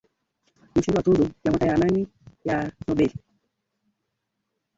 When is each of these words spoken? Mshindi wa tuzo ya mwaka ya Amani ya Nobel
Mshindi 0.75 0.97
wa 0.97 1.03
tuzo 1.05 1.23
ya 1.43 1.51
mwaka 1.51 1.65
ya 1.67 1.75
Amani 1.77 2.01
ya 2.47 2.57
Nobel 2.87 3.11